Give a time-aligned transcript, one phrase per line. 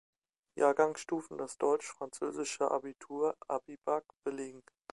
[0.55, 4.63] Jahrgangsstufen das deutsch-französische Abitur Abibac belegen.